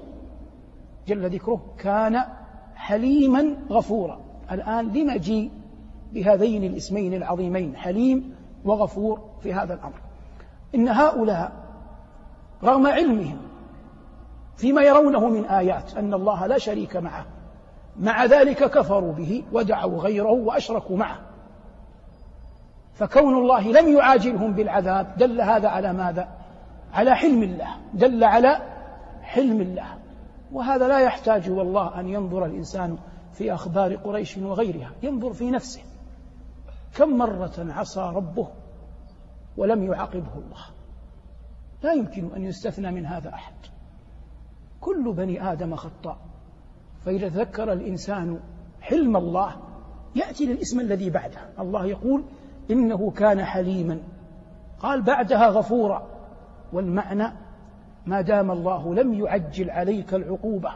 جل 1.07 1.29
ذكره 1.29 1.61
كان 1.77 2.23
حليما 2.75 3.57
غفورا. 3.69 4.19
الآن 4.51 4.87
لنجي 4.87 5.51
بهذين 6.13 6.63
الاسمين 6.63 7.13
العظيمين 7.13 7.75
حليم 7.75 8.35
وغفور 8.65 9.21
في 9.39 9.53
هذا 9.53 9.73
الأمر. 9.73 10.01
إن 10.75 10.87
هؤلاء 10.87 11.51
رغم 12.63 12.87
علمهم 12.87 13.37
فيما 14.55 14.81
يرونه 14.81 15.29
من 15.29 15.45
آيات 15.45 15.97
أن 15.97 16.13
الله 16.13 16.47
لا 16.47 16.57
شريك 16.57 16.95
معه 16.95 17.25
مع 17.99 18.25
ذلك 18.25 18.71
كفروا 18.71 19.13
به 19.13 19.43
ودعوا 19.51 19.99
غيره 19.99 20.31
وأشركوا 20.31 20.97
معه. 20.97 21.19
فكون 22.93 23.37
الله 23.37 23.71
لم 23.71 23.97
يعاجلهم 23.97 24.53
بالعذاب 24.53 25.17
دل 25.17 25.41
هذا 25.41 25.67
على 25.67 25.93
ماذا؟ 25.93 26.27
على 26.93 27.15
حلم 27.15 27.43
الله 27.43 27.67
دل 27.93 28.23
على 28.23 28.61
حلم 29.21 29.61
الله. 29.61 30.00
وهذا 30.51 30.87
لا 30.87 30.99
يحتاج 30.99 31.49
والله 31.49 31.99
أن 31.99 32.09
ينظر 32.09 32.45
الإنسان 32.45 32.97
في 33.33 33.53
أخبار 33.53 33.95
قريش 33.95 34.37
وغيرها 34.37 34.91
ينظر 35.03 35.33
في 35.33 35.51
نفسه. 35.51 35.81
كم 36.95 37.17
مرة 37.17 37.53
عصى 37.57 38.11
ربه 38.15 38.47
ولم 39.57 39.83
يعاقبه 39.83 40.33
الله؟ 40.35 40.65
لا 41.83 41.93
يمكن 41.93 42.29
أن 42.35 42.43
يستثنى 42.43 42.91
من 42.91 43.05
هذا 43.05 43.29
أحد. 43.29 43.53
كل 44.81 45.13
بني 45.13 45.51
آدم 45.51 45.75
خطاء. 45.75 46.17
فإذا 47.05 47.29
تذكر 47.29 47.73
الإنسان 47.73 48.39
حلم 48.81 49.17
الله 49.17 49.55
يأتي 50.15 50.45
للإسم 50.45 50.79
الذي 50.79 51.09
بعده. 51.09 51.39
الله 51.59 51.85
يقول 51.85 52.23
إنه 52.71 53.11
كان 53.11 53.45
حليما. 53.45 53.99
قال 54.79 55.01
بعدها 55.01 55.47
غفورا. 55.47 56.07
والمعنى 56.73 57.27
ما 58.05 58.21
دام 58.21 58.51
الله 58.51 58.95
لم 58.95 59.13
يعجل 59.13 59.69
عليك 59.69 60.13
العقوبة 60.13 60.71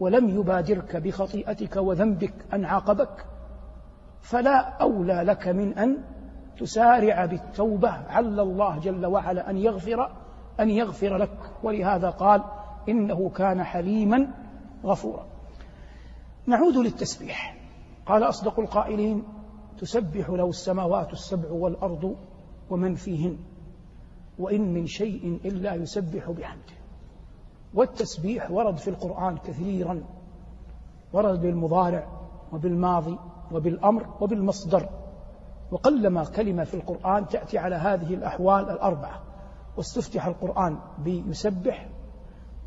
ولم 0.00 0.28
يبادرك 0.28 0.96
بخطيئتك 0.96 1.76
وذنبك 1.76 2.34
أن 2.54 2.64
عاقبك 2.64 3.26
فلا 4.20 4.58
أولى 4.58 5.22
لك 5.22 5.48
من 5.48 5.78
أن 5.78 5.98
تسارع 6.58 7.26
بالتوبة. 7.26 7.90
عل 7.90 8.40
الله 8.40 8.78
جل 8.78 9.06
وعلا 9.06 9.50
أن 9.50 9.56
يغفر 9.56 10.10
أن 10.60 10.70
يغفر 10.70 11.16
لك. 11.16 11.38
ولهذا 11.62 12.10
قال 12.10 12.44
إنه 12.88 13.28
كان 13.28 13.64
حليما 13.64 14.34
غفورا. 14.84 15.26
نعود 16.46 16.76
للتسبيح. 16.76 17.56
قال 18.06 18.22
أصدق 18.22 18.60
القائلين 18.60 19.24
تسبح 19.78 20.30
له 20.30 20.48
السماوات 20.48 21.12
السبع 21.12 21.50
والأرض 21.50 22.16
ومن 22.70 22.94
فيهن. 22.94 23.38
وإن 24.38 24.74
من 24.74 24.86
شيء 24.86 25.40
إلا 25.44 25.74
يسبح 25.74 26.30
بحمده. 26.30 26.74
والتسبيح 27.74 28.50
ورد 28.50 28.76
في 28.76 28.90
القرآن 28.90 29.38
كثيرا. 29.38 30.02
ورد 31.12 31.40
بالمضارع 31.40 32.06
وبالماضي 32.52 33.18
وبالأمر 33.52 34.06
وبالمصدر. 34.20 34.88
وقلما 35.70 36.24
كلمة 36.24 36.64
في 36.64 36.74
القرآن 36.74 37.28
تأتي 37.28 37.58
على 37.58 37.76
هذه 37.76 38.14
الأحوال 38.14 38.70
الأربعة. 38.70 39.22
واستفتح 39.76 40.26
القرآن 40.26 40.78
بيسبح 40.98 41.88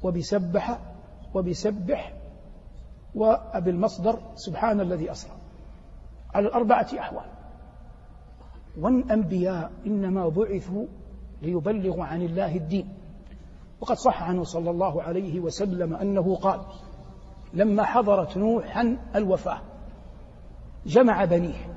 وبسبح 0.03 0.79
وبسبح 1.33 2.13
وبالمصدر 3.15 4.19
سبحان 4.35 4.81
الذي 4.81 5.11
أسرى. 5.11 5.33
على 6.33 6.47
الأربعة 6.47 6.87
أحوال. 6.99 7.25
والأنبياء 8.79 9.71
إنما 9.85 10.29
بعثوا 10.29 10.85
ليبلغوا 11.41 12.05
عن 12.05 12.21
الله 12.21 12.55
الدين. 12.55 12.89
وقد 13.81 13.95
صح 13.95 14.23
عنه 14.23 14.43
صلى 14.43 14.69
الله 14.69 15.01
عليه 15.01 15.39
وسلم 15.39 15.93
أنه 15.93 16.35
قال 16.35 16.61
لما 17.53 17.83
حضرت 17.83 18.37
نوحا 18.37 18.97
الوفاة 19.15 19.61
جمع 20.85 21.25
بنيه 21.25 21.75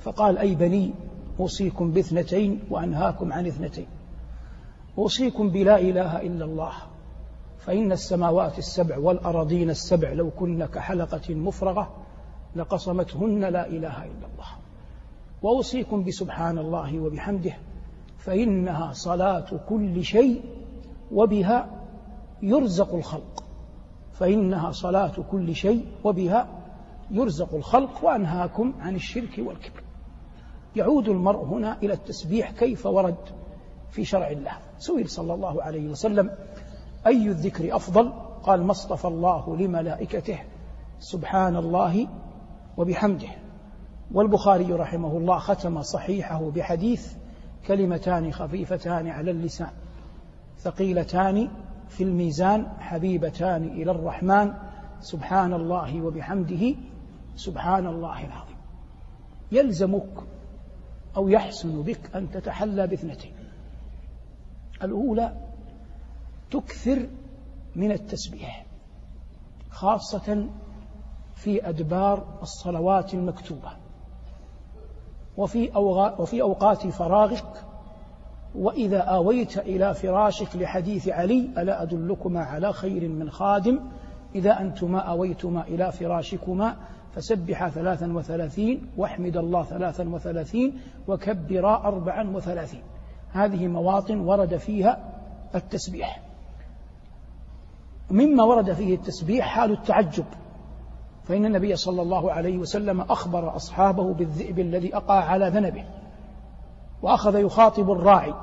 فقال 0.00 0.38
أي 0.38 0.54
بني 0.54 0.94
أوصيكم 1.40 1.90
باثنتين 1.90 2.60
وأنهاكم 2.70 3.32
عن 3.32 3.46
اثنتين 3.46 3.86
أوصيكم 4.98 5.50
بلا 5.50 5.78
إله 5.78 6.22
إلا 6.22 6.44
الله 6.44 6.72
فإن 7.58 7.92
السماوات 7.92 8.58
السبع 8.58 8.98
والأراضين 8.98 9.70
السبع 9.70 10.12
لو 10.12 10.30
كن 10.30 10.66
كحلقة 10.66 11.34
مفرغة 11.34 11.96
لقصمتهن 12.56 13.40
لا 13.44 13.66
إله 13.66 14.04
إلا 14.04 14.26
الله 14.32 14.48
وأوصيكم 15.42 16.04
بسبحان 16.04 16.58
الله 16.58 17.00
وبحمده 17.00 17.52
فإنها 18.18 18.92
صلاة 18.92 19.46
كل 19.68 20.04
شيء 20.04 20.42
وبها 21.12 21.68
يرزق 22.42 22.94
الخلق. 22.94 23.44
فإنها 24.12 24.72
صلاة 24.72 25.12
كل 25.30 25.54
شيء 25.54 25.86
وبها 26.04 26.48
يرزق 27.10 27.54
الخلق 27.54 28.04
وأنهاكم 28.04 28.74
عن 28.80 28.94
الشرك 28.94 29.38
والكبر. 29.38 29.82
يعود 30.76 31.08
المرء 31.08 31.44
هنا 31.44 31.78
إلى 31.82 31.92
التسبيح 31.92 32.50
كيف 32.50 32.86
ورد 32.86 33.16
في 33.90 34.04
شرع 34.04 34.30
الله. 34.30 34.52
سئل 34.78 35.08
صلى 35.08 35.34
الله 35.34 35.62
عليه 35.62 35.88
وسلم 35.88 36.30
أي 37.06 37.28
الذكر 37.28 37.76
أفضل؟ 37.76 38.12
قال 38.42 38.64
ما 38.64 38.70
اصطفى 38.70 39.04
الله 39.04 39.56
لملائكته 39.56 40.38
سبحان 40.98 41.56
الله 41.56 42.08
وبحمده. 42.76 43.28
والبخاري 44.14 44.72
رحمه 44.72 45.16
الله 45.16 45.38
ختم 45.38 45.82
صحيحه 45.82 46.50
بحديث 46.50 47.12
كلمتان 47.66 48.32
خفيفتان 48.32 49.08
على 49.08 49.30
اللسان 49.30 49.70
ثقيلتان 50.58 51.48
في 51.88 52.04
الميزان 52.04 52.66
حبيبتان 52.78 53.64
إلى 53.64 53.90
الرحمن 53.90 54.54
سبحان 55.00 55.52
الله 55.52 56.02
وبحمده 56.02 56.74
سبحان 57.36 57.86
الله 57.86 58.26
العظيم. 58.26 58.56
يلزمك 59.52 60.14
أو 61.16 61.28
يحسن 61.28 61.82
بك 61.82 62.16
أن 62.16 62.30
تتحلى 62.30 62.86
باثنتين. 62.86 63.32
الأولى 64.82 65.36
تكثر 66.50 67.08
من 67.76 67.92
التسبيح 67.92 68.66
خاصة 69.70 70.48
في 71.34 71.68
أدبار 71.68 72.38
الصلوات 72.42 73.14
المكتوبة. 73.14 73.70
وفي, 75.36 75.70
وفي 76.18 76.42
أوقات 76.42 76.86
فراغك 76.86 77.65
وإذا 78.58 78.98
آويت 78.98 79.58
إلى 79.58 79.94
فراشك 79.94 80.56
لحديث 80.56 81.08
علي 81.08 81.50
ألا 81.58 81.82
أدلكما 81.82 82.40
على 82.40 82.72
خير 82.72 83.08
من 83.08 83.30
خادم؟ 83.30 83.80
إذا 84.34 84.60
أنتما 84.60 84.98
آويتما 84.98 85.62
إلى 85.62 85.92
فراشكما 85.92 86.76
فسبحا 87.14 87.68
ثلاثا 87.68 88.12
وثلاثين 88.12 88.86
واحمد 88.96 89.36
الله 89.36 89.64
ثلاثا 89.64 90.08
وثلاثين 90.08 90.78
وكبرا 91.08 91.76
أربعا 91.76 92.30
وثلاثين. 92.30 92.82
هذه 93.32 93.66
مواطن 93.66 94.20
ورد 94.20 94.56
فيها 94.56 94.98
التسبيح. 95.54 96.22
مما 98.10 98.44
ورد 98.44 98.72
فيه 98.72 98.94
التسبيح 98.94 99.46
حال 99.46 99.72
التعجب. 99.72 100.24
فإن 101.24 101.44
النبي 101.44 101.76
صلى 101.76 102.02
الله 102.02 102.32
عليه 102.32 102.58
وسلم 102.58 103.00
أخبر 103.00 103.56
أصحابه 103.56 104.14
بالذئب 104.14 104.58
الذي 104.58 104.96
أقع 104.96 105.24
على 105.24 105.48
ذنبه. 105.48 105.84
وأخذ 107.06 107.38
يخاطب 107.38 107.90
الراعي. 107.90 108.34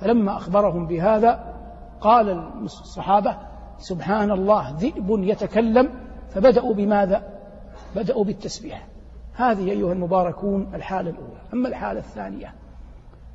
فلما 0.00 0.36
أخبرهم 0.36 0.86
بهذا 0.86 1.54
قال 2.00 2.30
الصحابة 2.62 3.36
سبحان 3.78 4.30
الله 4.30 4.70
ذئب 4.78 5.10
يتكلم. 5.10 5.88
فبدأوا 6.30 6.74
بماذا؟ 6.74 7.22
بدأوا 7.96 8.24
بالتسبيح. 8.24 8.88
هذه 9.34 9.70
أيها 9.70 9.92
المباركون 9.92 10.74
الحالة 10.74 11.10
الأولى. 11.10 11.40
أما 11.52 11.68
الحالة 11.68 12.00
الثانية 12.00 12.54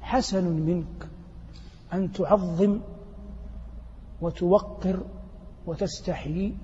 حسن 0.01 0.43
منك 0.45 1.07
أن 1.93 2.11
تعظم 2.11 2.79
وتوقر 4.21 4.99
وتستحيي 5.65 6.57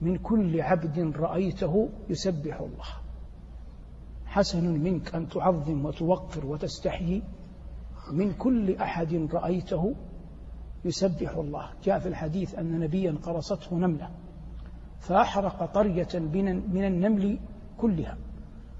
من 0.00 0.16
كل 0.16 0.60
عبد 0.60 1.12
رأيته 1.16 1.88
يسبح 2.08 2.60
الله. 2.60 2.99
حسن 4.30 4.64
منك 4.78 5.14
أن 5.14 5.28
تعظم 5.28 5.84
وتوقر 5.84 6.46
وتستحيي. 6.46 7.22
من 8.12 8.32
كل 8.32 8.76
أحد 8.76 9.28
رأيته 9.32 9.94
يسبح 10.84 11.36
الله. 11.36 11.70
جاء 11.84 11.98
في 11.98 12.08
الحديث 12.08 12.54
أن 12.54 12.80
نبيا 12.80 13.18
قرصته 13.22 13.76
نملة 13.76 14.10
فأحرق 14.98 15.62
قرية 15.72 16.08
من 16.72 16.84
النمل 16.84 17.38
كلها 17.78 18.16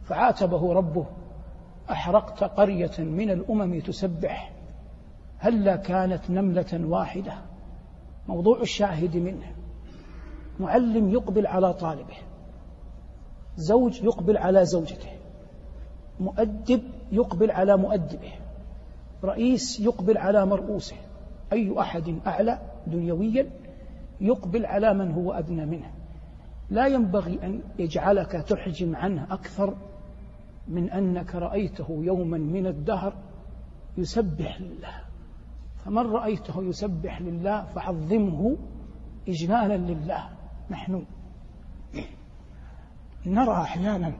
فعاتبه 0.04 0.72
ربه. 0.72 1.06
أحرقت 1.90 2.44
قرية 2.44 2.98
من 2.98 3.30
الأمم 3.30 3.80
تسبح 3.80 4.52
هلا 5.38 5.76
كانت 5.76 6.30
نملة 6.30 6.86
واحدة؟ 6.86 7.32
موضوع 8.28 8.60
الشاهد 8.60 9.16
منه. 9.16 9.54
معلم 10.60 11.10
يقبل 11.10 11.46
على 11.46 11.74
طالبه 11.74 12.16
زوج 13.56 14.02
يقبل 14.02 14.36
على 14.36 14.64
زوجته. 14.64 15.19
مؤدب 16.20 16.82
يقبل 17.12 17.50
على 17.50 17.76
مؤدبه. 17.76 18.32
رئيس 19.24 19.80
يقبل 19.80 20.18
على 20.18 20.46
مرؤوسه. 20.46 20.96
أي 21.52 21.80
أحد 21.80 22.18
أعلى 22.26 22.58
دنيويا 22.86 23.46
يقبل 24.20 24.66
على 24.66 24.94
من 24.94 25.12
هو 25.12 25.32
أدنى 25.32 25.66
منه. 25.66 25.90
لا 26.70 26.86
ينبغي 26.86 27.38
أن 27.42 27.60
يجعلك 27.78 28.32
تحجم 28.32 28.96
عنه 28.96 29.26
أكثر 29.30 29.74
من 30.68 30.90
أنك 30.90 31.34
رأيته 31.34 31.86
يوما 31.90 32.38
من 32.38 32.66
الدهر 32.66 33.12
يسبح 33.98 34.60
لله. 34.60 34.94
فمن 35.84 36.06
رأيته 36.06 36.62
يسبح 36.62 37.20
لله 37.20 37.64
فعظمه 37.64 38.56
إجلالا 39.28 39.76
لله. 39.76 40.28
نحن 40.70 41.04
نرى 43.26 43.52
أحيانا 43.52 44.12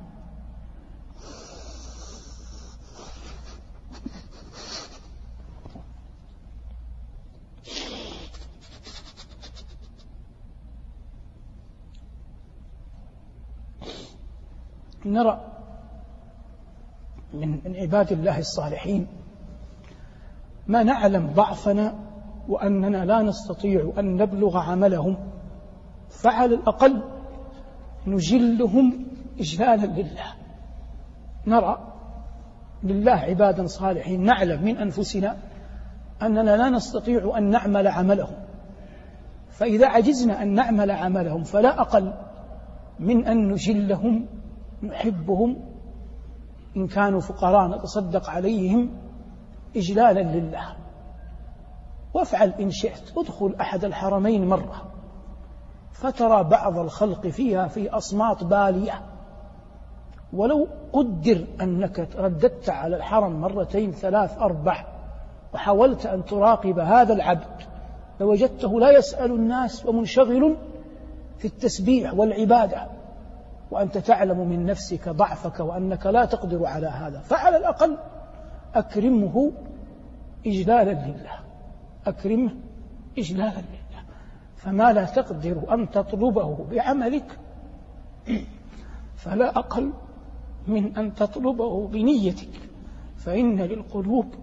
نرى 15.04 15.40
من 17.34 17.48
من 17.64 17.76
عباد 17.76 18.12
الله 18.12 18.38
الصالحين 18.38 19.06
ما 20.66 20.82
نعلم 20.82 21.26
ضعفنا 21.34 21.94
وأننا 22.48 23.04
لا 23.04 23.22
نستطيع 23.22 23.92
أن 23.98 24.16
نبلغ 24.16 24.58
عملهم 24.58 25.16
فعلى 26.08 26.54
الأقل 26.54 27.02
نجلهم 28.06 29.06
إجلالا 29.40 29.86
لله. 29.86 30.34
نرى 31.46 31.92
لله 32.82 33.12
عبادا 33.12 33.66
صالحين 33.66 34.24
نعلم 34.24 34.64
من 34.64 34.76
أنفسنا 34.76 35.36
أننا 36.22 36.56
لا 36.56 36.68
نستطيع 36.68 37.38
أن 37.38 37.50
نعمل 37.50 37.88
عملهم. 37.88 38.36
فإذا 39.50 39.86
عجزنا 39.86 40.42
أن 40.42 40.54
نعمل 40.54 40.90
عملهم 40.90 41.42
فلا 41.42 41.80
أقل 41.80 42.12
من 42.98 43.26
أن 43.26 43.48
نجلهم 43.48 44.26
نحبهم 44.82 45.56
إن 46.76 46.86
كانوا 46.86 47.20
فقراء 47.20 47.68
نتصدق 47.68 48.30
عليهم 48.30 48.90
إجلالا 49.76 50.20
لله. 50.20 50.76
وافعل 52.14 52.54
إن 52.60 52.70
شئت 52.70 53.12
ادخل 53.16 53.54
أحد 53.60 53.84
الحرمين 53.84 54.48
مرة. 54.48 54.82
فترى 55.92 56.44
بعض 56.44 56.78
الخلق 56.78 57.26
فيها 57.26 57.68
في 57.68 57.90
أصمات 57.90 58.44
بالية. 58.44 59.02
ولو 60.32 60.68
قدر 60.92 61.46
أنك 61.60 62.08
رددت 62.16 62.70
على 62.70 62.96
الحرم 62.96 63.40
مرتين 63.40 63.92
ثلاث 63.92 64.38
أربع 64.38 64.84
وحاولت 65.54 66.06
أن 66.06 66.24
تراقب 66.24 66.78
هذا 66.78 67.12
العبد 67.12 67.62
لوجدته 68.20 68.80
لا 68.80 68.90
يسأل 68.90 69.32
الناس 69.32 69.86
ومنشغل 69.86 70.56
في 71.38 71.44
التسبيح 71.44 72.14
والعبادة. 72.14 72.99
وأنت 73.70 73.98
تعلم 73.98 74.48
من 74.48 74.66
نفسك 74.66 75.08
ضعفك 75.08 75.60
وأنك 75.60 76.06
لا 76.06 76.24
تقدر 76.24 76.66
على 76.66 76.86
هذا. 76.86 77.18
فعلى 77.18 77.56
الأقل 77.56 77.98
أكرمه 78.74 79.52
إجلالا 80.46 80.90
لله. 80.90 81.38
أكرمه 82.06 82.54
إجلالا 83.18 83.58
لله. 83.58 84.02
فما 84.56 84.92
لا 84.92 85.04
تقدر 85.04 85.74
أن 85.74 85.90
تطلبه 85.90 86.64
بعملك 86.70 87.38
فلا 89.16 89.58
أقل 89.58 89.92
من 90.66 90.96
أن 90.96 91.14
تطلبه 91.14 91.88
بنيتك. 91.88 92.70
فإن 93.16 93.60
للقلوب 93.60 94.34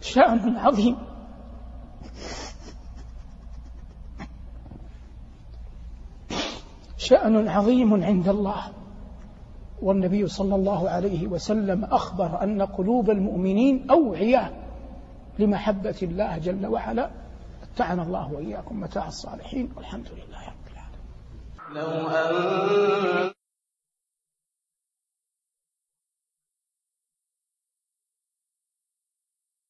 شأن 0.00 0.56
عظيم. 0.56 0.96
شأن 7.10 7.48
عظيم 7.48 8.04
عند 8.04 8.28
الله. 8.28 8.62
والنبي 9.82 10.26
صلى 10.26 10.54
الله 10.54 10.90
عليه 10.90 11.28
وسلم 11.28 11.84
أخبر 11.84 12.42
أن 12.42 12.62
قلوب 12.62 13.10
المؤمنين 13.10 13.90
أوعية 13.90 14.52
لمحبة 15.38 15.98
الله 16.02 16.38
جل 16.38 16.66
وعلا. 16.66 17.10
متعنا 17.62 18.02
الله 18.02 18.32
وإياكم 18.32 18.80
متاع 18.80 19.08
الصالحين. 19.08 19.72
والحمد 19.76 20.08
لله 20.12 20.48
رب 20.48 20.66
العالمين. 21.74 23.39